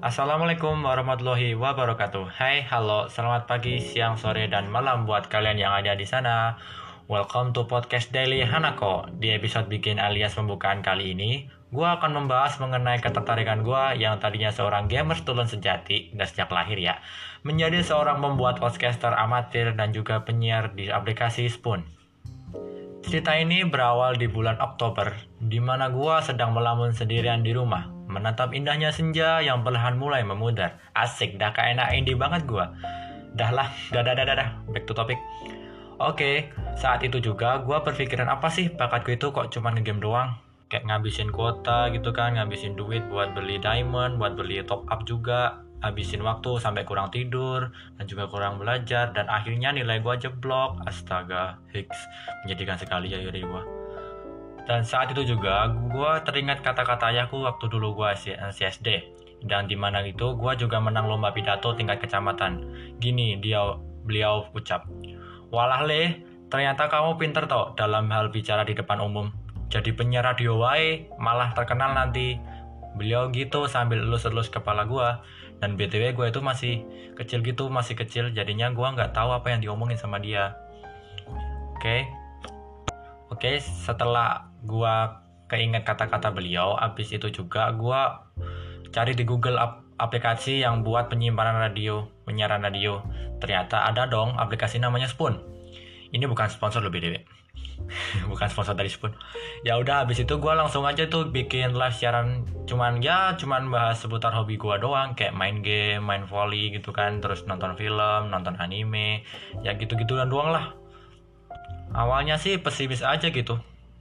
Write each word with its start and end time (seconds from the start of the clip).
Assalamualaikum 0.00 0.80
warahmatullahi 0.80 1.52
wabarakatuh. 1.52 2.32
Hai, 2.32 2.64
halo, 2.64 3.12
selamat 3.12 3.44
pagi, 3.44 3.84
siang, 3.84 4.16
sore, 4.16 4.48
dan 4.48 4.72
malam 4.72 5.04
buat 5.04 5.28
kalian 5.28 5.60
yang 5.60 5.76
ada 5.76 5.92
di 5.92 6.08
sana. 6.08 6.56
Welcome 7.04 7.52
to 7.52 7.68
podcast 7.68 8.08
Daily 8.08 8.40
Hanako. 8.40 9.12
Di 9.20 9.36
episode 9.36 9.68
bikin 9.68 10.00
alias 10.00 10.40
pembukaan 10.40 10.80
kali 10.80 11.12
ini, 11.12 11.52
gue 11.68 11.84
akan 11.84 12.16
membahas 12.16 12.56
mengenai 12.64 12.96
ketertarikan 13.04 13.60
gue 13.60 14.00
yang 14.00 14.16
tadinya 14.16 14.48
seorang 14.48 14.88
gamer 14.88 15.20
tulun 15.20 15.44
sejati, 15.44 16.16
dan 16.16 16.24
sejak 16.24 16.48
lahir 16.48 16.80
ya, 16.80 16.96
menjadi 17.44 17.84
seorang 17.84 18.24
pembuat 18.24 18.56
podcaster 18.56 19.12
amatir 19.12 19.76
dan 19.76 19.92
juga 19.92 20.24
penyiar 20.24 20.72
di 20.72 20.88
aplikasi 20.88 21.44
Spoon. 21.52 21.84
Cerita 23.04 23.36
ini 23.36 23.68
berawal 23.68 24.16
di 24.16 24.32
bulan 24.32 24.64
Oktober, 24.64 25.12
di 25.44 25.60
mana 25.60 25.92
gue 25.92 26.16
sedang 26.24 26.56
melamun 26.56 26.96
sendirian 26.96 27.44
di 27.44 27.52
rumah, 27.52 27.99
menatap 28.10 28.50
indahnya 28.50 28.90
senja 28.90 29.38
yang 29.38 29.62
perlahan 29.62 29.94
mulai 29.94 30.26
memudar. 30.26 30.82
Asik, 30.98 31.38
dah 31.38 31.54
kayak 31.54 31.78
enak 31.78 31.88
indie 31.94 32.18
banget 32.18 32.42
gua. 32.44 32.74
Dah 33.38 33.54
lah, 33.54 33.70
dah 33.94 34.02
dah 34.02 34.12
dah 34.18 34.26
dah, 34.34 34.50
back 34.74 34.84
to 34.84 34.92
topic. 34.92 35.16
Oke, 36.02 36.50
saat 36.74 37.06
itu 37.06 37.22
juga 37.22 37.62
gua 37.62 37.86
berpikiran 37.86 38.26
apa 38.26 38.50
sih 38.50 38.72
bakatku 38.72 39.14
itu 39.14 39.30
kok 39.30 39.54
cuma 39.54 39.70
game 39.78 40.02
doang? 40.02 40.34
Kayak 40.66 40.90
ngabisin 40.90 41.30
kuota 41.30 41.90
gitu 41.94 42.10
kan, 42.10 42.34
ngabisin 42.34 42.74
duit 42.74 43.06
buat 43.06 43.30
beli 43.34 43.62
diamond, 43.62 44.18
buat 44.18 44.34
beli 44.34 44.62
top 44.66 44.86
up 44.90 45.06
juga, 45.06 45.62
habisin 45.82 46.22
waktu 46.22 46.60
sampai 46.60 46.84
kurang 46.84 47.10
tidur 47.10 47.72
dan 47.96 48.04
juga 48.04 48.28
kurang 48.28 48.60
belajar 48.60 49.14
dan 49.14 49.26
akhirnya 49.30 49.70
nilai 49.72 50.02
gua 50.02 50.18
jeblok. 50.18 50.82
Astaga, 50.86 51.58
Hicks 51.70 51.98
menjadikan 52.44 52.76
sekali 52.76 53.12
ya 53.12 53.22
dari 53.22 53.42
gua. 53.46 53.79
Dan 54.70 54.86
saat 54.86 55.10
itu 55.10 55.34
juga 55.34 55.66
gue 55.66 56.10
teringat 56.22 56.62
kata-kata 56.62 57.10
ayahku 57.10 57.42
waktu 57.42 57.66
dulu 57.66 57.98
gue 57.98 58.14
CSD. 58.54 59.02
Dan 59.42 59.66
di 59.66 59.74
mana 59.74 59.98
itu 60.06 60.38
gue 60.38 60.52
juga 60.54 60.78
menang 60.78 61.10
lomba 61.10 61.34
pidato 61.34 61.74
tingkat 61.74 61.98
kecamatan. 61.98 62.70
Gini 63.02 63.34
dia 63.42 63.74
beliau 64.06 64.46
ucap. 64.54 64.86
Walah 65.50 65.82
leh, 65.82 66.22
ternyata 66.46 66.86
kamu 66.86 67.18
pinter 67.18 67.50
toh 67.50 67.74
dalam 67.74 68.06
hal 68.14 68.30
bicara 68.30 68.62
di 68.62 68.78
depan 68.78 69.02
umum. 69.02 69.34
Jadi 69.74 69.90
penyiar 69.90 70.22
radio 70.22 70.54
wae 70.54 71.10
malah 71.18 71.50
terkenal 71.50 71.90
nanti. 71.90 72.38
Beliau 72.94 73.26
gitu 73.34 73.66
sambil 73.66 74.06
elus-elus 74.06 74.54
kepala 74.54 74.86
gue. 74.86 75.08
Dan 75.58 75.74
BTW 75.74 76.14
gue 76.14 76.26
itu 76.30 76.38
masih 76.38 76.86
kecil 77.18 77.42
gitu, 77.42 77.66
masih 77.74 77.98
kecil. 77.98 78.30
Jadinya 78.30 78.70
gue 78.70 78.86
nggak 78.86 79.18
tahu 79.18 79.34
apa 79.34 79.50
yang 79.50 79.66
diomongin 79.66 79.98
sama 79.98 80.22
dia. 80.22 80.54
Oke, 81.74 81.82
okay. 81.82 82.00
Oke, 83.40 83.56
setelah 83.56 84.52
gua 84.68 85.24
keinget 85.48 85.88
kata-kata 85.88 86.28
beliau 86.28 86.76
abis 86.76 87.16
itu 87.16 87.32
juga 87.32 87.72
gua 87.72 88.28
cari 88.92 89.16
di 89.16 89.24
Google 89.24 89.56
ap 89.56 89.80
aplikasi 89.96 90.60
yang 90.60 90.84
buat 90.84 91.08
penyimpanan 91.08 91.56
radio 91.56 92.04
penyiaran 92.28 92.60
radio. 92.60 93.00
Ternyata 93.40 93.88
ada 93.88 94.04
dong 94.12 94.36
aplikasi 94.36 94.76
namanya 94.76 95.08
Spoon. 95.08 95.40
Ini 96.12 96.28
bukan 96.28 96.52
sponsor 96.52 96.84
lebih 96.84 97.00
deh 97.00 97.24
bukan 98.28 98.44
sponsor 98.52 98.76
dari 98.76 98.92
Spoon. 98.92 99.16
Ya 99.64 99.80
udah 99.80 100.04
abis 100.04 100.20
itu 100.20 100.36
gua 100.36 100.52
langsung 100.52 100.84
aja 100.84 101.08
tuh 101.08 101.32
bikin 101.32 101.72
live 101.72 101.96
siaran. 101.96 102.44
Cuman 102.68 103.00
ya 103.00 103.40
cuman 103.40 103.72
bahas 103.72 104.04
seputar 104.04 104.36
hobi 104.36 104.60
gua 104.60 104.76
doang. 104.76 105.16
Kayak 105.16 105.32
main 105.32 105.64
game 105.64 106.04
main 106.04 106.28
volley 106.28 106.76
gitu 106.76 106.92
kan. 106.92 107.24
Terus 107.24 107.48
nonton 107.48 107.72
film 107.80 108.28
nonton 108.28 108.60
anime. 108.60 109.24
Ya 109.64 109.72
gitu-gitu 109.80 110.20
doang 110.28 110.52
lah 110.52 110.76
awalnya 111.94 112.38
sih 112.38 112.58
pesimis 112.60 113.02
aja 113.02 113.30
gitu. 113.30 113.58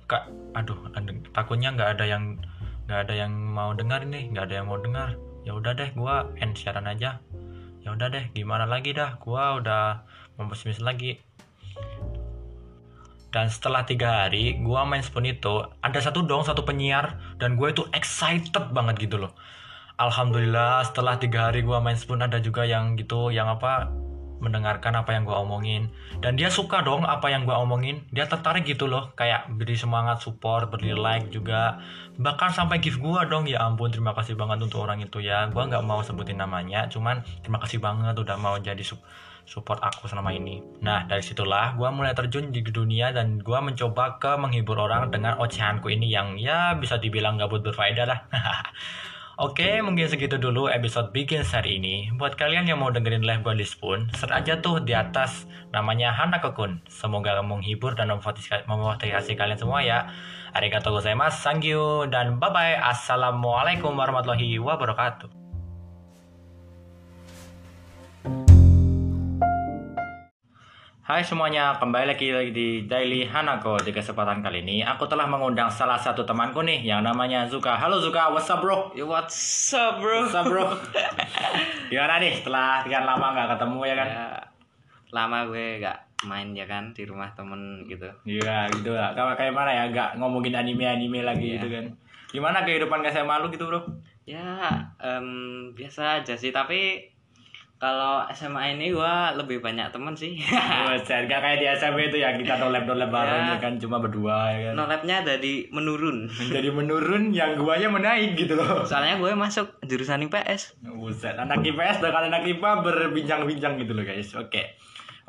Kak 0.10 0.30
aduh 0.58 0.90
takutnya 1.34 1.70
nggak 1.74 2.00
ada 2.00 2.06
yang 2.10 2.42
nggak 2.90 3.06
ada 3.06 3.14
yang 3.14 3.32
mau 3.34 3.78
dengar 3.78 4.02
nih 4.02 4.34
nggak 4.34 4.50
ada 4.50 4.56
yang 4.62 4.68
mau 4.70 4.80
dengar. 4.82 5.18
Ya 5.46 5.56
udah 5.56 5.74
deh 5.78 5.90
gua 5.94 6.30
end 6.42 6.58
siaran 6.58 6.90
aja. 6.90 7.22
Ya 7.86 7.90
udah 7.96 8.10
deh 8.12 8.30
gimana 8.34 8.66
lagi 8.66 8.92
dah? 8.92 9.18
Gua 9.22 9.62
udah 9.62 10.04
mau 10.38 10.50
pesimis 10.50 10.82
lagi. 10.82 11.22
Dan 13.30 13.46
setelah 13.46 13.86
tiga 13.86 14.26
hari 14.26 14.58
gua 14.58 14.90
main 14.90 15.06
spoon 15.06 15.30
itu 15.30 15.62
ada 15.86 16.00
satu 16.02 16.26
dong 16.26 16.42
satu 16.42 16.66
penyiar 16.66 17.38
dan 17.38 17.62
gue 17.62 17.70
itu 17.70 17.86
excited 17.94 18.74
banget 18.74 19.06
gitu 19.06 19.22
loh. 19.22 19.38
Alhamdulillah 20.02 20.82
setelah 20.90 21.22
tiga 21.22 21.54
hari 21.54 21.62
gua 21.62 21.78
main 21.78 21.94
spoon 21.94 22.26
ada 22.26 22.42
juga 22.42 22.66
yang 22.66 22.98
gitu 22.98 23.30
yang 23.30 23.46
apa 23.46 23.94
mendengarkan 24.40 24.96
apa 24.96 25.16
yang 25.16 25.24
gue 25.28 25.36
omongin. 25.36 25.92
Dan 26.20 26.36
dia 26.36 26.52
suka 26.52 26.82
dong 26.84 27.06
apa 27.06 27.32
yang 27.32 27.44
gue 27.48 27.54
omongin. 27.54 28.04
Dia 28.12 28.26
tertarik 28.26 28.66
gitu 28.66 28.88
loh 28.88 29.12
kayak 29.16 29.52
beri 29.56 29.76
semangat 29.76 30.24
support 30.24 30.72
beri 30.72 30.96
like 30.96 31.30
juga. 31.30 31.80
Bahkan 32.20 32.56
sampai 32.56 32.84
give 32.84 33.00
gue 33.00 33.22
dong 33.28 33.48
ya 33.48 33.64
ampun 33.64 33.92
terima 33.92 34.16
kasih 34.18 34.36
banget 34.40 34.64
untuk 34.64 34.84
orang 34.84 35.00
itu 35.04 35.20
ya. 35.22 35.48
Gue 35.52 35.64
nggak 35.68 35.84
mau 35.86 36.02
sebutin 36.02 36.40
namanya 36.40 36.88
cuman 36.90 37.22
terima 37.44 37.60
kasih 37.62 37.80
banget 37.80 38.16
udah 38.16 38.36
mau 38.40 38.56
jadi 38.58 38.82
support 39.50 39.82
aku 39.82 40.06
selama 40.06 40.30
ini. 40.30 40.62
Nah 40.86 41.10
dari 41.10 41.26
situlah 41.26 41.74
gue 41.74 41.90
mulai 41.90 42.14
terjun 42.14 42.54
di 42.54 42.62
dunia 42.62 43.10
dan 43.10 43.42
gue 43.42 43.60
mencoba 43.60 44.22
ke 44.22 44.38
menghibur 44.38 44.78
orang 44.78 45.10
dengan 45.10 45.42
ocehanku 45.42 45.90
ini 45.90 46.08
yang 46.14 46.38
ya 46.38 46.78
bisa 46.78 47.02
dibilang 47.02 47.42
gabut 47.42 47.66
berfaedah 47.66 48.06
lah 48.06 48.20
Oke, 49.40 49.80
mungkin 49.80 50.04
segitu 50.04 50.36
dulu 50.36 50.68
episode 50.68 51.16
bikin 51.16 51.48
hari 51.48 51.80
ini. 51.80 52.12
Buat 52.20 52.36
kalian 52.36 52.68
yang 52.68 52.84
mau 52.84 52.92
dengerin 52.92 53.24
live 53.24 53.40
gue 53.40 53.64
di 53.64 53.64
Spoon, 53.64 54.12
search 54.12 54.36
aja 54.36 54.60
tuh 54.60 54.84
di 54.84 54.92
atas 54.92 55.48
namanya 55.72 56.12
Hana 56.12 56.44
Kokun. 56.44 56.84
Semoga 56.92 57.40
menghibur 57.40 57.96
dan 57.96 58.12
memotivasi 58.12 59.32
kalian 59.40 59.56
semua 59.56 59.80
ya. 59.80 60.12
Arigatou 60.52 60.92
gozaimasu, 60.92 61.40
thank 61.40 61.64
you, 61.64 62.04
dan 62.12 62.36
bye-bye. 62.36 62.84
Assalamualaikum 62.84 63.96
warahmatullahi 63.96 64.60
wabarakatuh. 64.60 65.39
Hai 71.10 71.26
semuanya, 71.26 71.74
kembali 71.82 72.06
lagi 72.06 72.30
di 72.54 72.86
Daily 72.86 73.26
Hanako 73.26 73.82
Di 73.82 73.90
kesempatan 73.90 74.46
kali 74.46 74.62
ini, 74.62 74.86
aku 74.86 75.10
telah 75.10 75.26
mengundang 75.26 75.66
salah 75.66 75.98
satu 75.98 76.22
temanku 76.22 76.62
nih 76.62 76.86
Yang 76.86 77.02
namanya 77.02 77.50
Zuka 77.50 77.74
Halo 77.74 77.98
Zuka, 77.98 78.30
what's 78.30 78.46
up 78.46 78.62
bro? 78.62 78.94
What's 78.94 79.74
up 79.74 79.98
bro? 79.98 80.30
What's 80.30 80.38
up 80.38 80.46
bro? 80.46 80.70
Gimana 81.90 82.22
nih 82.22 82.38
setelah 82.38 82.86
sekian 82.86 83.10
lama 83.10 83.34
gak 83.34 83.58
ketemu 83.58 83.80
ya 83.90 83.96
kan? 83.98 84.08
Ya, 84.14 84.28
lama 85.10 85.50
gue 85.50 85.82
gak 85.82 85.98
main 86.30 86.54
ya 86.54 86.70
kan 86.70 86.94
di 86.94 87.02
rumah 87.10 87.34
temen 87.34 87.90
gitu 87.90 88.06
Iya 88.30 88.70
gitu 88.70 88.94
lah, 88.94 89.18
kayak 89.18 89.34
kayak 89.34 89.54
mana 89.58 89.74
ya, 89.74 89.84
gak 89.90 90.22
ngomongin 90.22 90.62
anime-anime 90.62 91.26
lagi 91.26 91.58
ya. 91.58 91.58
gitu 91.58 91.74
kan 91.74 91.90
Gimana 92.30 92.62
kehidupan 92.62 93.02
SMA 93.10 93.42
lu 93.42 93.50
gitu 93.50 93.66
bro? 93.66 93.82
Ya, 94.30 94.70
um, 95.02 95.74
biasa 95.74 96.22
aja 96.22 96.38
sih, 96.38 96.54
tapi 96.54 97.02
kalau 97.80 98.28
SMA 98.36 98.76
ini 98.76 98.92
gua 98.92 99.32
lebih 99.40 99.64
banyak 99.64 99.88
temen 99.96 100.12
sih. 100.12 100.36
Buset, 100.84 101.32
gak 101.32 101.40
kayak 101.40 101.64
di 101.64 101.68
SMP 101.72 102.12
itu 102.12 102.20
ya 102.20 102.36
kita 102.36 102.60
nolep 102.60 102.84
nolep 102.84 103.08
bareng 103.08 103.56
ya. 103.56 103.58
kan 103.58 103.80
cuma 103.80 104.04
berdua 104.04 104.52
ya 104.52 104.60
kan. 104.70 104.84
Nolepnya 104.84 105.24
dari 105.24 105.72
menurun. 105.72 106.28
Menjadi 106.28 106.70
menurun 106.76 107.32
yang 107.32 107.56
guanya 107.56 107.88
menaik 107.88 108.36
gitu 108.36 108.60
loh. 108.60 108.84
Soalnya 108.84 109.16
gue 109.16 109.32
masuk 109.32 109.80
jurusan 109.88 110.28
IPS. 110.28 110.84
Buset, 110.92 111.40
anak 111.40 111.64
IPS 111.64 112.04
dengan 112.04 112.28
anak 112.28 112.44
IPA 112.44 112.84
berbincang-bincang 112.84 113.80
gitu 113.80 113.96
loh 113.96 114.04
guys. 114.04 114.28
Oke. 114.36 114.76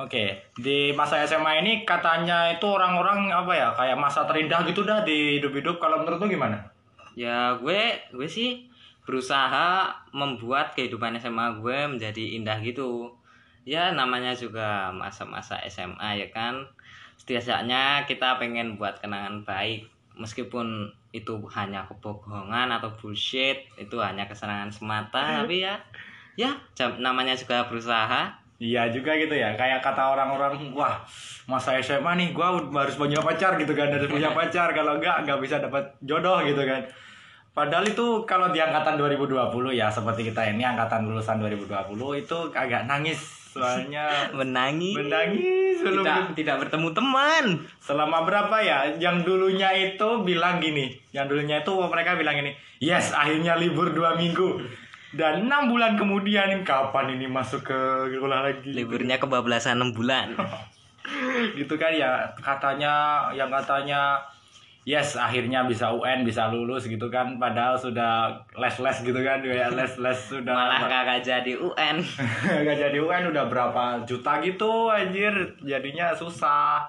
Oke, 0.01 0.49
di 0.57 0.97
masa 0.97 1.21
SMA 1.29 1.61
ini 1.61 1.85
katanya 1.85 2.49
itu 2.49 2.65
orang-orang 2.65 3.29
apa 3.29 3.53
ya 3.53 3.69
kayak 3.77 4.01
masa 4.01 4.25
terindah 4.25 4.65
gitu 4.65 4.83
dah 4.83 5.07
di 5.07 5.39
hidup-hidup. 5.39 5.79
Kalau 5.79 6.03
menurut 6.03 6.19
lu 6.19 6.35
gimana? 6.35 6.57
Ya 7.15 7.55
gue 7.61 8.01
gue 8.11 8.27
sih 8.27 8.70
berusaha 9.11 9.91
membuat 10.15 10.79
kehidupan 10.79 11.19
SMA 11.19 11.59
gue 11.59 11.99
menjadi 11.99 12.39
indah 12.39 12.63
gitu. 12.63 13.11
Ya 13.67 13.91
namanya 13.91 14.31
juga 14.39 14.95
masa-masa 14.95 15.59
SMA 15.67 16.23
ya 16.23 16.31
kan? 16.31 16.63
Setidaknya 17.19 18.07
kita 18.07 18.39
pengen 18.39 18.79
buat 18.79 19.03
kenangan 19.03 19.43
baik. 19.43 19.91
Meskipun 20.15 20.95
itu 21.11 21.43
hanya 21.51 21.83
kebohongan 21.91 22.71
atau 22.71 22.95
bullshit 22.95 23.67
itu 23.75 23.99
hanya 23.99 24.31
kesenangan 24.31 24.71
semata 24.71 25.43
tapi 25.43 25.67
ya 25.67 25.75
ya 26.39 26.55
namanya 27.03 27.35
juga 27.35 27.67
berusaha. 27.67 28.31
Iya 28.61 28.93
juga 28.93 29.17
gitu 29.17 29.33
ya, 29.33 29.57
kayak 29.57 29.81
kata 29.81 30.13
orang-orang, 30.13 30.77
wah 30.77 31.01
masa 31.49 31.81
SMA 31.81 32.13
nih, 32.21 32.29
gue 32.37 32.45
harus 32.77 32.93
punya 32.93 33.17
pacar 33.25 33.57
gitu 33.57 33.73
kan, 33.73 33.89
harus 33.89 34.05
punya 34.05 34.37
pacar, 34.37 34.77
kalau 34.77 35.01
enggak 35.01 35.25
nggak 35.25 35.41
bisa 35.41 35.57
dapat 35.65 35.81
jodoh 36.05 36.45
gitu 36.45 36.61
kan. 36.69 36.85
Padahal 37.51 37.83
itu 37.83 38.23
kalau 38.31 38.55
di 38.55 38.63
angkatan 38.63 38.95
2020 38.95 39.75
ya 39.75 39.91
seperti 39.91 40.31
kita 40.31 40.55
ini 40.55 40.63
angkatan 40.63 41.11
lulusan 41.11 41.43
2020 41.43 41.99
itu 42.23 42.37
agak 42.55 42.87
nangis. 42.87 43.19
Soalnya 43.51 44.07
menangis. 44.39 44.95
Menangis. 44.95 45.83
Belum 45.83 46.07
tidak, 46.07 46.39
tidak 46.39 46.57
bertemu 46.67 46.89
teman. 46.95 47.45
Selama 47.83 48.23
berapa 48.23 48.57
ya? 48.63 48.95
Yang 49.03 49.27
dulunya 49.27 49.75
itu 49.75 50.23
bilang 50.23 50.63
gini. 50.63 50.95
Yang 51.11 51.27
dulunya 51.35 51.57
itu 51.67 51.73
mereka 51.75 52.15
bilang 52.15 52.39
ini 52.39 52.55
yes 52.79 53.11
akhirnya 53.11 53.59
libur 53.59 53.91
dua 53.91 54.15
minggu. 54.15 54.63
Dan 55.11 55.51
enam 55.51 55.67
bulan 55.67 55.99
kemudian 55.99 56.63
kapan 56.63 57.19
ini 57.19 57.27
masuk 57.27 57.67
ke 57.67 57.81
sekolah 58.15 58.47
lagi? 58.47 58.71
Liburnya 58.71 59.19
kebablasan 59.19 59.83
enam 59.83 59.91
bulan. 59.91 60.39
Gitu 61.59 61.75
kan 61.75 61.91
ya 61.91 62.31
katanya 62.39 63.27
yang 63.35 63.51
katanya 63.51 64.23
yes 64.89 65.17
akhirnya 65.17 65.65
bisa 65.69 65.93
UN 65.93 66.25
bisa 66.25 66.49
lulus 66.49 66.89
gitu 66.89 67.09
kan. 67.13 67.37
Padahal 67.37 67.77
sudah 67.77 68.33
les-les 68.57 68.99
gitu 69.05 69.21
kan 69.21 69.39
kayak 69.45 69.73
les-les 69.77 70.21
sudah. 70.21 70.55
Malah 70.55 70.89
kagak 70.89 71.21
jadi 71.25 71.53
UN. 71.57 72.01
Gak 72.67 72.77
jadi 72.77 72.99
UN 72.99 73.33
udah 73.33 73.45
berapa 73.49 74.05
juta 74.09 74.41
gitu 74.41 74.89
anjir. 74.89 75.33
Jadinya 75.63 76.13
susah. 76.17 76.89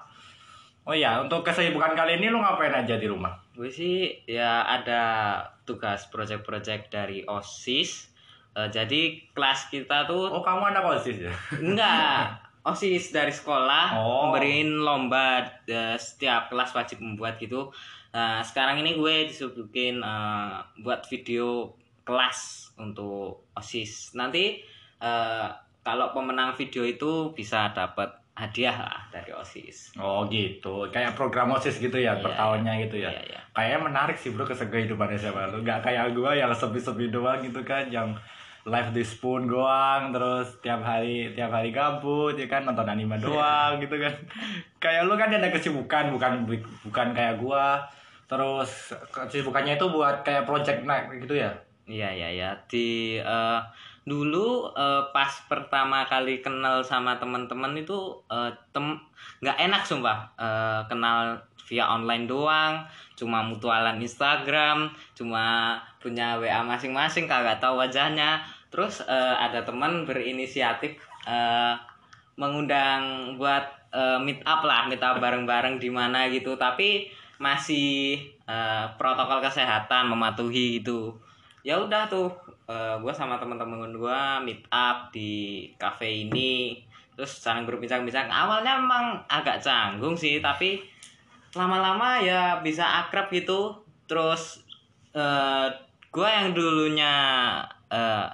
Oh 0.82 0.98
ya 0.98 1.22
untuk 1.22 1.46
kesibukan 1.46 1.94
kali 1.94 2.18
ini 2.18 2.34
lu 2.34 2.42
ngapain 2.42 2.74
aja 2.74 2.98
di 2.98 3.06
rumah? 3.06 3.38
Gue 3.54 3.70
sih 3.70 4.10
ya 4.26 4.66
ada 4.66 5.38
tugas 5.68 6.10
project-project 6.10 6.90
dari 6.90 7.22
osis. 7.30 8.10
Eh, 8.52 8.68
jadi 8.68 9.22
kelas 9.32 9.72
kita 9.72 10.10
tuh 10.10 10.28
oh 10.28 10.42
kamu 10.42 10.74
anak 10.74 10.84
osis 10.98 11.22
ya? 11.22 11.34
Enggak 11.56 12.34
osis 12.62 13.10
dari 13.10 13.34
sekolah 13.34 13.98
Oh. 13.98 14.30
memberiin 14.30 14.82
lomba 14.82 15.42
eh, 15.66 15.98
setiap 15.98 16.50
kelas 16.50 16.72
wajib 16.74 17.02
membuat 17.02 17.42
gitu. 17.42 17.74
Nah 18.12 18.44
sekarang 18.44 18.82
ini 18.82 18.96
gue 18.96 19.30
disuguhin 19.30 20.02
eh, 20.02 20.54
buat 20.82 21.02
video 21.10 21.74
kelas 22.06 22.72
untuk 22.78 23.50
osis. 23.58 24.14
Nanti 24.14 24.62
eh, 25.02 25.48
kalau 25.82 26.14
pemenang 26.14 26.54
video 26.54 26.86
itu 26.86 27.34
bisa 27.34 27.74
dapat 27.74 28.14
hadiah 28.32 28.74
lah 28.74 29.02
dari 29.12 29.34
osis. 29.34 29.92
Oh 29.98 30.24
gitu. 30.30 30.88
Kayak 30.90 31.18
program 31.18 31.52
osis 31.52 31.82
gitu 31.82 31.98
ya 31.98 32.16
per 32.22 32.32
Iya, 32.32 32.40
tahunnya 32.40 32.74
gitu 32.88 32.96
ya? 33.02 33.10
Iya, 33.12 33.22
iya. 33.28 33.42
kayaknya 33.52 33.80
menarik 33.84 34.16
sih 34.16 34.32
bro 34.32 34.48
kehidupan 34.48 35.12
SMA 35.20 35.52
lu 35.52 35.60
nggak 35.60 35.84
kayak 35.84 36.16
gua 36.16 36.32
yang 36.32 36.48
sepi-sepi 36.56 37.12
doang 37.12 37.44
gitu 37.44 37.60
kan 37.68 37.84
yang 37.92 38.16
live 38.62 38.94
di 38.94 39.02
spoon 39.02 39.50
doang 39.50 40.14
terus 40.14 40.62
tiap 40.62 40.86
hari 40.86 41.34
tiap 41.34 41.50
hari 41.50 41.74
gabut 41.74 42.38
ya 42.38 42.46
kan? 42.46 42.66
Nonton 42.68 42.86
anime 42.86 43.18
doang 43.18 43.82
gitu 43.82 43.98
kan. 43.98 44.14
Kayak 44.78 45.10
lu 45.10 45.18
kan 45.18 45.34
ada 45.34 45.50
kesibukan 45.50 46.14
bukan 46.14 46.46
bukan 46.86 47.08
kayak 47.14 47.42
gua. 47.42 47.82
Terus 48.30 48.96
kesibukannya 49.12 49.76
itu 49.76 49.88
buat 49.90 50.22
kayak 50.22 50.46
project 50.46 50.86
night 50.86 51.10
gitu 51.18 51.36
ya? 51.36 51.52
Iya 51.90 52.10
iya 52.14 52.30
ya 52.32 52.50
di 52.70 53.18
eh, 53.18 53.62
dulu 54.06 54.72
eh, 54.78 55.04
pas 55.12 55.34
pertama 55.50 56.06
kali 56.06 56.40
kenal 56.40 56.86
sama 56.86 57.18
teman-teman 57.18 57.74
itu 57.76 58.16
eh, 58.30 58.54
tem 58.72 58.96
nggak 59.42 59.58
enak 59.58 59.82
sumpah. 59.84 60.30
Eh, 60.38 60.82
kenal 60.86 61.42
via 61.66 61.88
online 61.88 62.30
doang. 62.30 62.86
Cuma 63.18 63.42
mutualan 63.46 64.02
Instagram 64.02 64.90
cuma 65.14 65.78
punya 66.02 66.42
WA 66.42 66.66
masing-masing 66.66 67.30
kagak 67.30 67.62
tahu 67.62 67.78
wajahnya. 67.78 68.42
Terus 68.74 69.06
eh, 69.06 69.36
ada 69.38 69.62
teman 69.62 70.04
berinisiatif 70.04 70.98
eh, 71.30 71.76
mengundang 72.36 73.36
buat 73.38 73.64
eh, 73.94 74.18
meet 74.18 74.42
up 74.44 74.66
lah 74.66 74.90
meet 74.90 75.00
up 75.00 75.22
bareng-bareng 75.22 75.78
di 75.78 75.94
mana 75.94 76.26
gitu. 76.34 76.58
Tapi 76.58 77.06
masih 77.38 78.18
eh, 78.50 78.86
protokol 78.98 79.40
kesehatan 79.46 80.10
mematuhi 80.10 80.82
gitu. 80.82 81.14
Ya 81.62 81.78
udah 81.78 82.10
tuh 82.10 82.34
gue 82.72 83.12
sama 83.12 83.36
teman-teman 83.36 83.92
gue 83.92 84.22
meet 84.48 84.64
up 84.72 85.12
di 85.12 85.68
cafe 85.76 86.24
ini. 86.26 86.80
Terus 87.20 87.44
saling 87.44 87.68
berbincang-bincang. 87.68 88.32
Awalnya 88.32 88.80
emang 88.80 89.20
agak 89.28 89.60
canggung 89.60 90.16
sih 90.16 90.40
tapi 90.40 90.80
lama-lama 91.52 92.24
ya 92.24 92.64
bisa 92.64 93.04
akrab 93.04 93.28
gitu. 93.28 93.76
Terus 94.08 94.64
eh 95.12 95.91
gue 96.12 96.28
yang 96.28 96.52
dulunya 96.52 97.14
eh, 97.88 98.28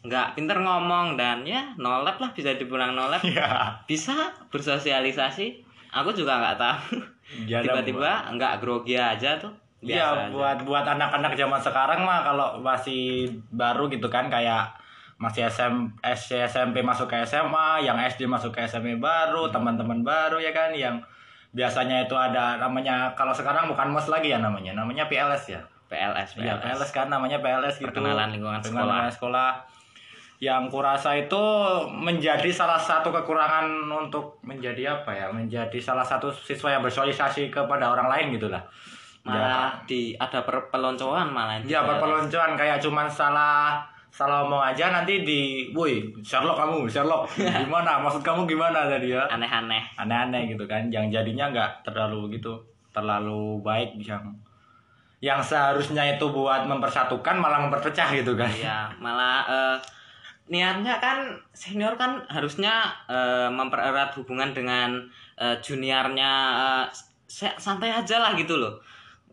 nggak 0.00 0.32
pinter 0.32 0.56
ngomong 0.56 1.14
dan 1.14 1.44
ya 1.44 1.74
nolep 1.76 2.16
lah 2.16 2.30
bisa 2.32 2.54
dibilang 2.54 2.94
nolep 2.94 3.20
Iya. 3.20 3.76
bisa 3.84 4.32
bersosialisasi 4.48 5.60
aku 5.90 6.10
juga 6.10 6.38
nggak 6.38 6.56
tahu 6.56 6.80
Ya, 7.46 7.62
tiba-tiba 7.62 8.26
nggak 8.34 8.58
grogi 8.58 8.98
aja 8.98 9.38
tuh 9.38 9.54
Iya 9.80 10.02
aja. 10.02 10.34
buat 10.34 10.58
buat 10.62 10.82
anak-anak 10.84 11.32
zaman 11.34 11.56
sekarang 11.56 12.02
mah 12.02 12.20
kalau 12.20 12.58
masih 12.58 13.24
baru 13.50 13.86
gitu 13.86 14.06
kan 14.06 14.26
kayak 14.26 14.66
masih 15.16 15.46
SM, 15.46 15.72
SD, 16.02 16.42
SMP 16.42 16.80
masuk 16.80 17.04
ke 17.06 17.16
SMA, 17.22 17.80
yang 17.80 17.96
SD 17.96 18.24
masuk 18.24 18.50
ke 18.50 18.64
SMA 18.64 18.96
baru, 18.96 19.48
teman-teman 19.48 20.00
baru 20.00 20.36
ya 20.36 20.48
kan 20.50 20.72
yang 20.72 20.96
biasanya 21.52 22.04
itu 22.04 22.12
ada 22.12 22.56
namanya 22.56 23.12
kalau 23.12 23.30
sekarang 23.30 23.68
bukan 23.68 23.88
MOS 23.88 24.08
lagi 24.08 24.32
ya 24.32 24.40
namanya, 24.40 24.72
namanya 24.72 25.04
PLS 25.06 25.52
ya. 25.52 25.60
PLS 25.90 26.38
Iya, 26.38 26.54
PLS 26.56 26.90
kan 26.90 27.06
namanya 27.06 27.36
PLS 27.36 27.76
gitu. 27.76 27.90
Perkenalan 27.90 28.30
lingkungan 28.30 28.62
sekolah. 28.62 29.10
sekolah. 29.10 29.50
Yang 30.38 30.62
kurasa 30.70 31.12
itu 31.12 31.42
menjadi 31.90 32.48
salah 32.48 32.78
satu 32.78 33.10
kekurangan 33.10 33.66
untuk 33.86 34.38
menjadi 34.40 34.96
apa 34.96 35.10
ya? 35.10 35.26
Menjadi 35.28 35.76
salah 35.76 36.00
satu 36.00 36.30
siswa 36.30 36.70
yang 36.70 36.80
bersosialisasi 36.80 37.50
kepada 37.50 37.90
orang 37.90 38.08
lain 38.08 38.26
gitu 38.32 38.46
lah. 38.46 38.62
malah 39.20 39.76
di 39.84 40.16
ada 40.16 40.40
per- 40.40 40.72
peloncoan 40.72 41.28
malah 41.28 41.60
Ya 41.60 41.84
PLS. 41.84 41.88
perpeloncoan 41.92 42.56
kayak 42.56 42.80
cuman 42.80 43.04
salah 43.04 43.76
salah 44.08 44.42
ngomong 44.42 44.64
aja 44.64 44.88
nanti 44.90 45.20
di, 45.20 45.40
woi 45.70 46.00
Sherlock 46.18 46.56
kamu 46.56 46.88
Sherlock 46.88 47.28
gimana 47.60 48.00
maksud 48.00 48.24
kamu 48.24 48.48
gimana 48.48 48.88
tadi 48.88 49.12
ya 49.12 49.22
aneh-aneh 49.28 49.84
aneh-aneh 49.94 50.48
gitu 50.48 50.64
kan 50.64 50.88
yang 50.88 51.06
jadinya 51.06 51.46
nggak 51.46 51.84
terlalu 51.84 52.32
gitu 52.32 52.56
terlalu 52.90 53.60
baik 53.60 53.92
yang 54.00 54.24
yang 55.20 55.40
seharusnya 55.44 56.16
itu 56.16 56.24
buat 56.32 56.64
mempersatukan 56.64 57.36
malah 57.36 57.60
memperpecah 57.68 58.08
gitu 58.16 58.32
kan. 58.36 58.48
Ya 58.56 58.88
malah 58.96 59.44
eh, 59.44 59.76
niatnya 60.48 60.96
kan 60.98 61.36
senior 61.52 61.94
kan 62.00 62.24
harusnya 62.32 62.88
eh, 63.04 63.48
mempererat 63.52 64.16
hubungan 64.16 64.56
dengan 64.56 64.96
eh, 65.36 65.56
juniornya 65.60 66.32
sa- 67.28 67.56
santai 67.60 67.92
aja 67.92 68.18
lah 68.18 68.32
gitu 68.34 68.56
loh. 68.56 68.80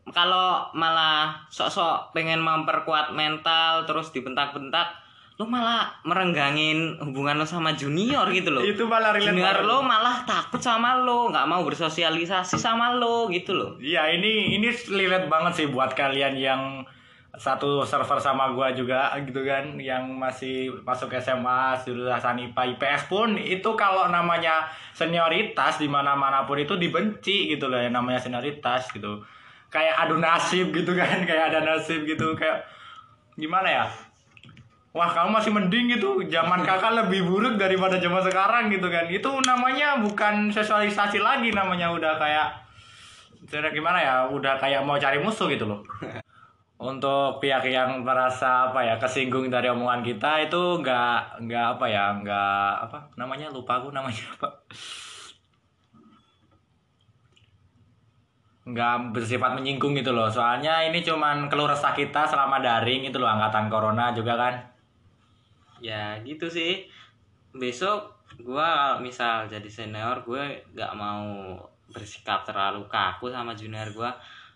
Kalau 0.07 0.71
malah 0.71 1.35
sok-sok 1.51 2.15
pengen 2.15 2.39
memperkuat 2.39 3.11
mental 3.11 3.83
terus 3.83 4.11
dibentak-bentak 4.15 5.06
lo 5.37 5.45
malah 5.45 5.93
merenggangin 6.01 6.97
hubungan 6.97 7.37
lo 7.37 7.45
sama 7.45 7.77
junior 7.77 8.25
gitu 8.33 8.49
loh 8.49 8.65
itu 8.65 8.81
malah 8.89 9.13
relate 9.13 9.37
junior 9.37 9.53
banget. 9.61 9.69
lo 9.69 9.77
malah 9.85 10.25
takut 10.25 10.57
sama 10.57 10.97
lo 10.97 11.29
nggak 11.29 11.45
mau 11.45 11.61
bersosialisasi 11.61 12.57
sama 12.57 12.97
lo 12.97 13.29
gitu 13.29 13.53
loh 13.53 13.77
Iya 13.77 14.17
ini 14.17 14.57
ini 14.57 14.73
relate 14.89 15.29
banget 15.29 15.53
sih 15.61 15.67
buat 15.69 15.93
kalian 15.93 16.33
yang 16.41 16.81
satu 17.37 17.85
server 17.85 18.17
sama 18.17 18.49
gua 18.49 18.73
juga 18.73 19.13
gitu 19.21 19.45
kan 19.45 19.77
yang 19.77 20.09
masih 20.17 20.73
masuk 20.81 21.13
SMA 21.21 21.77
jurusan 21.85 22.49
IPA 22.49 22.73
IPS 22.73 23.01
pun 23.05 23.37
itu 23.37 23.69
kalau 23.77 24.09
namanya 24.09 24.65
senioritas 24.97 25.77
di 25.77 25.85
mana 25.85 26.17
mana 26.17 26.49
pun 26.49 26.57
itu 26.57 26.73
dibenci 26.81 27.53
gitu 27.53 27.69
loh 27.69 27.77
yang 27.77 27.93
namanya 27.93 28.17
senioritas 28.17 28.89
gitu. 28.89 29.21
Kayak 29.69 30.09
adu 30.09 30.17
nasib 30.17 30.73
gitu 30.73 30.97
kan 30.97 31.21
kayak 31.29 31.53
ada 31.53 31.61
nasib 31.61 32.09
gitu 32.09 32.33
kayak 32.33 32.65
gimana 33.37 33.69
ya 33.69 33.85
Wah 34.97 35.13
kamu 35.13 35.29
masih 35.29 35.53
mending 35.53 35.93
gitu 35.93 36.25
Zaman 36.25 36.65
kakak 36.65 37.05
lebih 37.05 37.29
buruk 37.29 37.61
daripada 37.61 38.01
zaman 38.01 38.25
sekarang 38.25 38.73
gitu 38.73 38.89
kan. 38.89 39.05
Itu 39.05 39.29
namanya 39.45 40.01
bukan 40.01 40.49
sosialisasi 40.49 41.21
lagi 41.21 41.53
Namanya. 41.53 41.93
Udah 41.93 42.17
kayak 42.17 42.65
Cara 43.45 43.69
gimana 43.69 44.01
ya? 44.01 44.25
Udah 44.25 44.57
kayak 44.57 44.81
mau 44.81 44.97
cari 44.97 45.21
musuh 45.21 45.45
gitu 45.53 45.69
loh. 45.69 45.85
Untuk 46.77 47.41
pihak 47.41 47.65
yang 47.73 48.05
merasa 48.05 48.69
apa 48.69 48.85
ya 48.85 49.01
Kesinggung 49.01 49.49
dari 49.49 49.65
omongan 49.65 50.05
kita 50.05 50.45
Itu 50.45 50.77
nggak 50.77 51.41
nggak 51.41 51.65
apa 51.77 51.85
ya 51.89 52.05
nggak 52.17 52.71
apa 52.89 52.97
namanya? 53.13 53.53
Lupa 53.53 53.77
aku 53.77 53.93
namanya 53.93 54.25
apa. 54.33 54.49
Nggak 58.67 59.15
bersifat 59.15 59.53
menyinggung 59.53 59.93
gitu 59.93 60.11
loh. 60.11 60.27
Soalnya 60.27 60.81
ini 60.89 61.05
cuman 61.05 61.47
keluh 61.47 61.69
resah 61.69 61.93
kita 61.93 62.25
selama 62.25 62.59
daring 62.59 63.05
itu 63.07 63.15
loh 63.21 63.29
angkatan 63.29 63.69
corona 63.69 64.11
juga 64.11 64.33
kan 64.33 64.76
ya 65.79 66.17
gitu 66.21 66.45
sih. 66.45 66.85
Besok 67.51 67.99
gua 68.39 68.67
kalau 68.67 68.97
misal 68.99 69.45
jadi 69.45 69.65
senior 69.65 70.21
gue 70.21 70.43
nggak 70.69 70.93
mau 70.93 71.55
bersikap 71.87 72.43
terlalu 72.43 72.83
kaku 72.85 73.27
sama 73.27 73.51
junior 73.51 73.87
gua. 73.89 74.11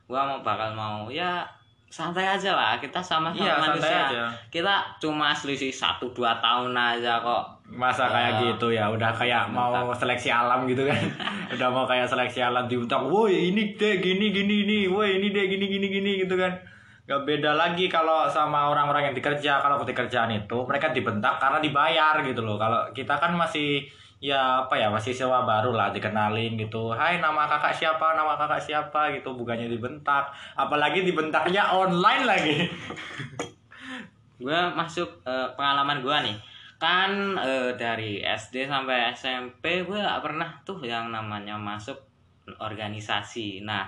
Gua 0.06 0.26
mau 0.26 0.40
bakal 0.40 0.72
mau 0.72 1.08
ya 1.08 1.42
santai 1.88 2.24
aja 2.26 2.52
lah. 2.52 2.78
Kita 2.78 3.00
sama-sama 3.00 3.42
Iya, 3.42 3.54
santai 3.54 3.68
manusia. 3.76 4.00
aja. 4.06 4.24
kita 4.48 4.74
cuma 4.98 5.32
selisih 5.32 5.70
satu 5.70 6.08
dua 6.12 6.38
tahun 6.38 6.72
aja 6.72 7.20
kok. 7.20 7.44
Masa 7.68 8.06
kayak 8.06 8.32
Ya. 8.34 8.40
gitu 8.46 8.68
ya? 8.70 8.86
Udah 8.86 9.10
kayak 9.10 9.48
mau 9.48 9.72
seleksi 9.92 10.28
alam 10.28 10.64
gitu 10.66 10.84
kan? 10.84 10.96
Udah 11.56 11.68
mau 11.68 11.84
kayak 11.84 12.06
seleksi 12.06 12.40
alam 12.40 12.64
diuntak 12.66 13.00
woi 13.02 13.50
ini 13.50 13.74
deh 13.74 13.98
gini 13.98 14.30
gini 14.30 14.56
ini 14.64 14.78
woi 14.88 15.20
ini 15.20 15.32
deh 15.32 15.48
gini 15.48 15.66
gini 15.68 15.88
gini 15.90 16.12
gitu 16.22 16.36
kan 16.36 16.52
gak 17.10 17.26
beda 17.26 17.58
lagi 17.58 17.90
kalau 17.90 18.30
sama 18.30 18.70
orang-orang 18.70 19.12
yang 19.12 19.16
dikerja. 19.18 19.62
Kalau 19.62 19.82
di 19.82 19.94
kerjaan 19.94 20.32
itu 20.32 20.58
mereka 20.66 20.94
dibentak 20.94 21.42
karena 21.42 21.60
dibayar 21.60 22.22
gitu 22.22 22.42
loh. 22.46 22.56
Kalau 22.62 22.90
kita 22.94 23.18
kan 23.18 23.34
masih 23.34 23.84
ya 24.22 24.62
apa 24.62 24.78
ya 24.78 24.94
masih 24.94 25.18
sewa 25.18 25.42
baru 25.44 25.74
lah 25.74 25.90
dikenalin 25.90 26.54
gitu. 26.56 26.94
Hai 26.94 27.18
nama 27.18 27.50
kakak 27.50 27.74
siapa? 27.74 28.14
Nama 28.14 28.38
kakak 28.38 28.62
siapa? 28.62 29.10
Gitu 29.18 29.34
bukannya 29.34 29.66
dibentak. 29.66 30.30
Apalagi 30.54 31.02
dibentaknya 31.02 31.74
online 31.74 32.24
lagi. 32.24 32.56
Gue 34.42 34.58
masuk 34.74 35.22
eh, 35.26 35.50
pengalaman 35.58 36.02
gue 36.02 36.18
nih. 36.30 36.38
Kan 36.82 37.38
eh, 37.38 37.78
dari 37.78 38.22
SD 38.26 38.66
sampai 38.66 39.14
SMP 39.14 39.86
gue 39.86 40.02
gak 40.02 40.26
pernah 40.26 40.50
tuh 40.66 40.82
yang 40.82 41.14
namanya 41.14 41.58
masuk 41.58 41.98
organisasi. 42.58 43.62
Nah 43.62 43.86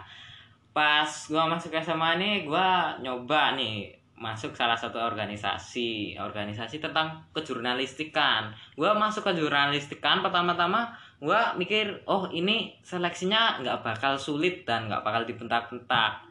pas 0.73 1.05
gua 1.29 1.45
masuk 1.45 1.69
SMA 1.77 2.17
nih 2.17 2.35
gua 2.49 2.97
nyoba 2.97 3.53
nih 3.53 3.93
masuk 4.17 4.57
salah 4.57 4.77
satu 4.77 4.97
organisasi 4.97 6.17
organisasi 6.17 6.81
tentang 6.81 7.21
kejurnalistikan. 7.37 8.49
Gua 8.73 8.97
masuk 8.97 9.29
ke 9.29 9.37
jurnalistikan 9.37 10.25
pertama-tama 10.25 10.89
gua 11.21 11.53
mikir 11.55 12.03
oh 12.09 12.27
ini 12.33 12.73
seleksinya 12.81 13.61
nggak 13.61 13.85
bakal 13.85 14.17
sulit 14.17 14.65
dan 14.65 14.89
nggak 14.89 15.05
bakal 15.05 15.23
dibentak-bentak. 15.29 16.25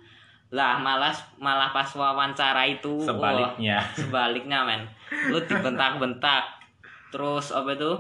Lah 0.53 0.77
malas 0.83 1.23
malah 1.41 1.73
pas 1.73 1.89
wawancara 1.95 2.67
itu 2.67 3.01
Sebaliknya. 3.01 3.81
sebaliknya 3.99 4.67
men. 4.67 4.83
Lu 5.31 5.39
dibentak-bentak. 5.39 6.61
Terus 7.15 7.55
apa 7.55 7.79
itu? 7.79 7.93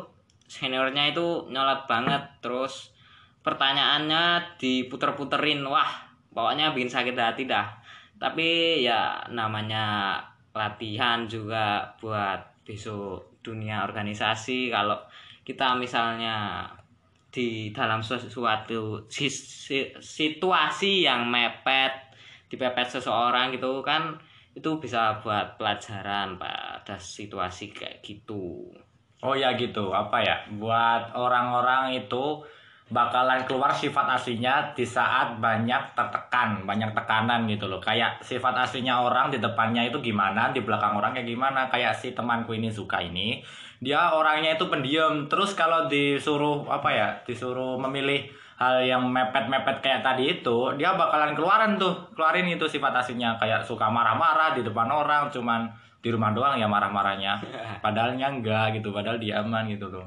Seniornya 0.50 1.14
itu 1.14 1.49
nyolot 1.49 1.88
banget. 1.88 2.20
Terus 2.44 2.92
pertanyaannya 3.40 4.56
diputer-puterin. 4.61 5.64
Wah 5.64 5.88
pokoknya 6.32 6.72
bikin 6.72 6.90
sakit 6.90 7.14
hati 7.14 7.44
dah. 7.48 7.68
Tapi 8.18 8.80
ya 8.84 9.22
namanya 9.30 10.18
latihan 10.52 11.24
juga 11.28 11.86
buat 12.00 12.64
besok 12.66 13.40
dunia 13.44 13.84
organisasi. 13.84 14.72
Kalau 14.72 14.96
kita 15.42 15.74
misalnya 15.76 16.66
di 17.32 17.72
dalam 17.72 18.04
si- 18.04 19.92
situasi 19.96 20.92
yang 21.08 21.24
mepet 21.32 22.12
dipepet 22.52 22.88
seseorang 23.00 23.48
gitu 23.56 23.80
kan 23.80 24.12
itu 24.52 24.76
bisa 24.76 25.16
buat 25.24 25.56
pelajaran 25.56 26.36
pada 26.36 27.00
situasi 27.00 27.72
kayak 27.72 28.04
gitu. 28.04 28.68
Oh 29.24 29.32
ya 29.32 29.56
gitu, 29.56 29.94
apa 29.96 30.20
ya? 30.20 30.36
Buat 30.60 31.16
orang-orang 31.16 32.04
itu 32.04 32.44
bakalan 32.92 33.49
keluar 33.49 33.72
sifat 33.72 34.04
aslinya 34.20 34.76
di 34.76 34.84
saat 34.84 35.40
banyak 35.40 35.96
tertekan, 35.96 36.68
banyak 36.68 36.92
tekanan 36.92 37.49
gitu 37.49 37.64
loh. 37.66 37.80
Kayak 37.80 38.20
sifat 38.20 38.52
aslinya 38.52 39.00
orang 39.00 39.32
di 39.32 39.40
depannya 39.40 39.88
itu 39.88 39.99
gimana, 40.04 40.52
di 40.52 40.61
belakang 40.61 41.00
orang 41.00 41.16
kayak 41.16 41.26
gimana. 41.26 41.72
Kayak 41.72 41.96
si 41.96 42.12
temanku 42.12 42.52
ini 42.52 42.68
suka 42.68 43.00
ini, 43.00 43.40
dia 43.80 44.12
orangnya 44.12 44.61
itu 44.61 44.68
pendiam. 44.68 45.25
Terus 45.26 45.56
kalau 45.56 45.88
disuruh 45.88 46.68
apa 46.68 46.92
ya, 46.92 47.08
disuruh 47.25 47.80
memilih 47.80 48.28
hal 48.61 48.84
yang 48.84 49.08
mepet-mepet 49.08 49.80
kayak 49.80 50.04
tadi 50.04 50.38
itu, 50.38 50.58
dia 50.76 50.92
bakalan 50.94 51.32
keluaran 51.32 51.80
tuh, 51.80 51.96
keluarin 52.12 52.46
itu 52.46 52.68
sifat 52.68 52.92
aslinya. 52.92 53.40
Kayak 53.40 53.64
suka 53.64 53.88
marah-marah 53.88 54.52
di 54.52 54.61
depan 54.61 54.92
orang, 54.92 55.32
cuman 55.32 55.66
di 56.04 56.12
rumah 56.12 56.37
doang 56.37 56.61
ya 56.61 56.68
marah-marahnya. 56.68 57.40
Padahalnya 57.82 58.28
enggak 58.28 58.76
gitu, 58.76 58.92
padahal 58.92 59.16
dia 59.16 59.40
aman 59.40 59.64
gitu 59.72 59.88
loh. 59.88 60.04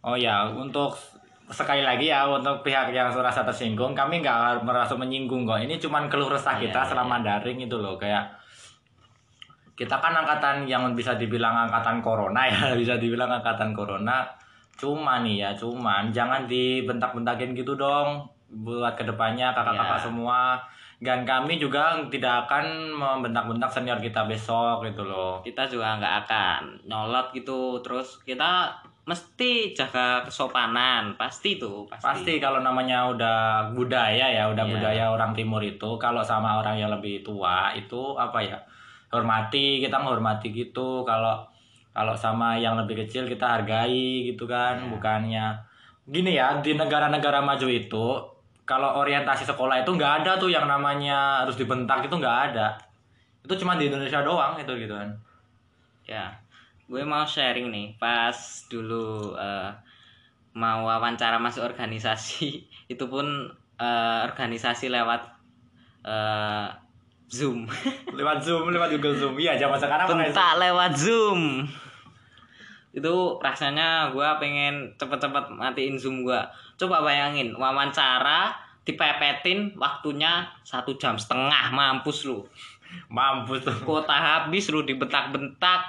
Oh 0.00 0.16
ya, 0.16 0.48
untuk 0.48 0.96
sekali 1.48 1.80
lagi 1.80 2.08
ya 2.08 2.28
untuk 2.28 2.60
pihak 2.60 2.92
yang 2.92 3.08
merasa 3.08 3.40
tersinggung, 3.42 3.96
kami 3.96 4.20
nggak 4.20 4.62
merasa 4.62 4.92
menyinggung 4.94 5.48
kok. 5.48 5.58
Ini 5.58 5.80
cuman 5.80 6.06
keluh 6.06 6.28
resah 6.28 6.60
Iya, 6.60 6.68
kita 6.68 6.80
iya, 6.84 6.88
selama 6.92 7.16
daring 7.24 7.58
itu 7.64 7.76
loh, 7.76 7.96
kayak 7.96 8.24
kita 9.78 9.94
kan 9.96 10.10
angkatan 10.10 10.66
yang 10.66 10.82
bisa 10.92 11.14
dibilang 11.14 11.54
angkatan 11.54 12.02
corona 12.02 12.42
ya, 12.44 12.74
bisa 12.80 12.98
dibilang 12.98 13.30
angkatan 13.30 13.70
corona. 13.72 14.26
Cuma 14.74 15.22
nih 15.22 15.42
ya, 15.42 15.50
cuman 15.54 16.10
jangan 16.10 16.46
dibentak-bentakin 16.46 17.54
gitu 17.54 17.74
dong 17.74 18.26
buat 18.48 18.96
ke 18.96 19.04
depannya 19.04 19.50
kakak-kakak 19.52 19.98
Iya. 20.00 20.06
semua. 20.08 20.40
Dan 20.98 21.22
kami 21.22 21.62
juga 21.62 21.94
tidak 22.10 22.50
akan 22.50 22.90
membentak-bentak 22.90 23.70
senior 23.70 24.02
kita 24.02 24.26
besok 24.26 24.82
gitu 24.82 25.06
loh. 25.06 25.38
kita 25.46 25.62
juga 25.62 25.94
nggak 25.94 26.26
akan 26.26 26.60
nyolot 26.90 27.30
gitu 27.30 27.78
terus 27.86 28.18
kita 28.26 28.66
mesti 29.08 29.72
jaga 29.72 30.20
kesopanan 30.20 31.16
pasti 31.16 31.56
tuh 31.56 31.88
pasti, 31.88 32.04
Pasti 32.04 32.32
kalau 32.36 32.60
namanya 32.60 33.08
udah 33.08 33.38
budaya 33.72 34.28
ya, 34.28 34.44
udah 34.52 34.64
Iya. 34.68 34.72
budaya 34.76 35.04
orang 35.08 35.32
timur 35.32 35.64
itu 35.64 35.96
kalau 35.96 36.20
sama 36.20 36.60
orang 36.60 36.76
yang 36.76 36.92
lebih 36.92 37.24
tua 37.24 37.72
itu 37.72 38.12
apa 38.20 38.44
ya? 38.44 38.60
Hormati, 39.08 39.80
kita 39.80 39.96
menghormati 39.96 40.52
gitu. 40.52 41.00
Kalau 41.08 41.40
kalau 41.96 42.12
sama 42.12 42.60
yang 42.60 42.76
lebih 42.76 43.00
kecil 43.08 43.24
kita 43.24 43.48
hargai 43.48 44.28
gitu 44.28 44.44
kan, 44.44 44.76
Iya. 44.76 44.88
bukannya 44.92 45.46
gini 46.04 46.36
ya, 46.36 46.60
di 46.60 46.76
negara-negara 46.76 47.40
maju 47.40 47.64
itu 47.64 48.06
kalau 48.68 49.00
orientasi 49.00 49.48
sekolah 49.48 49.80
itu 49.80 49.90
nggak 49.90 50.22
ada 50.22 50.36
tuh 50.36 50.52
yang 50.52 50.68
namanya 50.68 51.40
harus 51.40 51.56
dibentak 51.56 52.04
itu 52.04 52.12
nggak 52.12 52.52
ada. 52.52 52.76
Itu 53.40 53.56
cuma 53.56 53.80
di 53.80 53.88
Indonesia 53.88 54.20
doang 54.20 54.52
itu 54.60 54.72
gitu 54.76 54.92
kan. 54.92 55.08
ya 56.04 56.24
gue 56.88 57.02
mau 57.04 57.28
sharing 57.28 57.68
nih 57.68 57.86
pas 58.00 58.34
dulu 58.72 59.36
eh, 59.36 59.70
mau 60.56 60.88
wawancara 60.88 61.36
masuk 61.36 61.68
organisasi 61.68 62.64
itu 62.92 63.04
pun 63.06 63.52
eh, 63.76 64.18
organisasi 64.24 64.88
lewat 64.88 65.22
eh, 66.08 66.68
zoom. 67.28 67.68
Lewat 68.18 68.40
Zoom, 68.40 68.72
lewat 68.72 68.88
Google 68.96 69.12
Zoom. 69.12 69.36
Iya, 69.36 69.60
zaman 69.60 69.76
sekarang 69.76 70.08
bentak 70.08 70.56
lewat 70.56 70.96
zoom. 70.96 71.68
Itu 72.96 73.36
rasanya 73.38 74.08
gue 74.16 74.28
pengen 74.40 74.96
cepet-cepet 74.96 75.52
matiin 75.52 76.00
zoom 76.00 76.24
gue 76.24 76.40
coba 76.80 77.04
bayangin 77.04 77.52
wawancara 77.52 78.56
dipepetin 78.88 79.76
waktunya 79.76 80.48
satu 80.64 80.96
jam 80.96 81.20
setengah 81.20 81.68
mampus 81.68 82.24
lu. 82.24 82.40
Mampus 83.12 83.68
tuh. 83.68 83.76
kuota 83.84 84.16
habis 84.16 84.72
lu 84.72 84.80
dibentak-bentak 84.80 85.84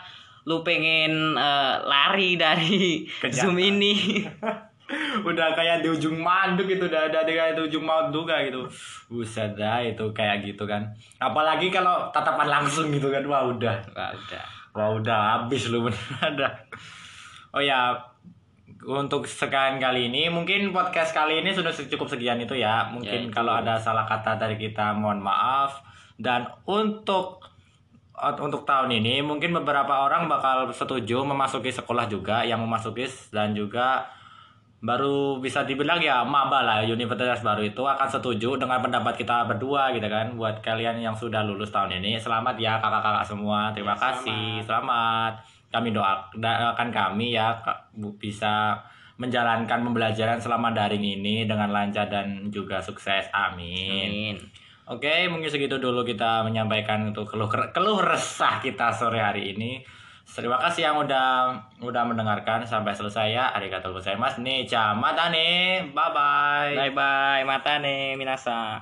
lu 0.49 0.65
pengen 0.65 1.37
eh, 1.37 1.75
lari 1.79 2.33
dari 2.33 3.05
Kejahatan. 3.05 3.37
zoom 3.37 3.55
ini. 3.55 4.25
Udah 5.21 5.53
kayak 5.53 5.85
di 5.85 5.87
ujung 5.87 6.17
manduk 6.17 6.65
gitu 6.65 6.89
udah 6.89 7.05
ada 7.05 7.21
di 7.21 7.37
kayak 7.37 7.53
di 7.53 7.61
ujung 7.61 7.85
maut 7.85 8.09
juga 8.09 8.41
gitu. 8.41 8.65
Buset 9.05 9.53
dah 9.53 9.77
itu 9.79 10.01
kayak 10.09 10.41
gitu 10.43 10.65
kan. 10.65 10.81
Apalagi 11.21 11.69
kalau 11.69 12.09
tatapan 12.09 12.49
langsung 12.49 12.89
gitu 12.89 13.13
kan 13.13 13.21
wah 13.23 13.45
udah. 13.45 13.77
Wah, 13.93 14.09
udah. 14.09 14.43
Wah 14.73 14.89
udah 14.91 15.19
habis 15.37 15.69
lu 15.69 15.81
bener 15.85 16.01
ada 16.19 16.49
oh 17.49 17.57
ya 17.57 17.97
untuk 18.79 19.25
sekian 19.25 19.77
kali 19.77 20.07
ini 20.07 20.29
mungkin 20.29 20.69
podcast 20.69 21.09
kali 21.11 21.41
ini 21.41 21.53
sudah 21.53 21.69
cukup 21.69 22.09
sekian 22.09 22.41
itu 22.41 22.57
ya. 22.57 22.89
Mungkin 22.89 23.05
Ya, 23.13 23.29
itu. 23.29 23.33
kalau 23.33 23.53
ada 23.53 23.77
salah 23.77 24.09
kata 24.09 24.41
dari 24.41 24.57
kita 24.57 24.97
mohon 24.97 25.21
maaf. 25.21 25.85
Dan 26.17 26.49
untuk 26.65 27.45
untuk 28.39 28.67
tahun 28.67 28.91
ini 28.99 29.23
mungkin 29.23 29.55
beberapa 29.55 30.05
orang 30.05 30.27
bakal 30.27 30.67
setuju 30.69 31.23
memasuki 31.23 31.71
sekolah 31.71 32.05
juga 32.11 32.43
yang 32.43 32.59
memasuki 32.59 33.07
dan 33.31 33.55
juga 33.55 34.03
baru 34.79 35.43
bisa 35.43 35.67
dibilang 35.67 35.99
ya 35.99 36.23
maba 36.23 36.63
lah 36.63 36.79
universitas 36.87 37.43
baru 37.43 37.67
itu 37.67 37.83
akan 37.83 38.07
setuju 38.07 38.55
dengan 38.55 38.79
pendapat 38.79 39.19
kita 39.19 39.43
berdua 39.43 39.91
gitu 39.91 40.07
kan 40.07 40.31
buat 40.39 40.63
kalian 40.63 41.03
yang 41.03 41.11
sudah 41.11 41.43
lulus 41.43 41.67
tahun 41.71 41.99
ini. 41.99 42.15
Selamat 42.15 42.55
ya 42.55 42.79
kakak-kakak 42.79 43.25
semua 43.27 43.75
terima 43.75 43.91
Ya, 43.91 43.99
kasih 43.99 44.63
selamat. 44.63 45.33
Kami 45.69 45.91
doa- 45.91 46.31
doakan 46.33 46.89
kami 46.95 47.35
ya 47.35 47.59
bisa 48.17 48.79
menjalankan 49.19 49.83
pembelajaran 49.83 50.39
selama 50.39 50.71
daring 50.71 51.03
ini 51.03 51.43
dengan 51.43 51.75
lancar 51.75 52.07
dan 52.07 52.47
juga 52.47 52.79
sukses. 52.79 53.27
Amin. 53.35 54.07
Amin. 54.07 54.35
Oke, 54.89 55.29
mungkin 55.29 55.53
segitu 55.53 55.77
dulu 55.77 56.01
kita 56.01 56.41
menyampaikan 56.41 57.13
untuk 57.13 57.29
keluh 57.29 57.45
keluh 57.45 58.01
resah 58.01 58.57
kita 58.57 58.89
sore 58.89 59.21
hari 59.21 59.53
ini. 59.53 59.85
Terima 60.25 60.57
kasih 60.57 60.89
yang 60.89 60.97
udah 60.97 61.53
udah 61.81 62.03
mendengarkan 62.09 62.65
sampai 62.65 62.97
selesai 62.97 63.33
ya. 63.33 63.45
Arigatou 63.53 63.93
gozaimasu. 63.93 64.41
Nih, 64.41 64.65
mata 64.97 65.29
nih. 65.29 65.89
Bye 65.93 66.09
bye. 66.13 66.73
bye 66.73 66.93
bye 66.93 67.41
mata 67.45 67.77
nih 67.81 68.17
minasa 68.17 68.81